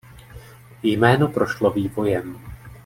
Jméno 0.83 1.27
prošlo 1.27 1.71
vývojem. 1.71 2.39